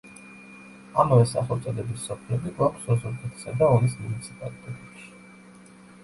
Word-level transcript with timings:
ამავე 1.01 1.25
სახელწოდების 1.31 2.05
სოფლები 2.09 2.53
გვაქვს 2.59 2.87
ოზურგეთისა 2.93 3.53
და 3.59 3.67
ონის 3.75 3.93
მუნიციპალიტეტებში. 4.05 5.07